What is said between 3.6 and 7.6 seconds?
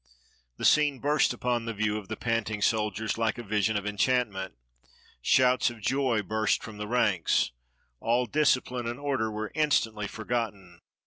of enchantment. Shouts of joy burst from the ranks.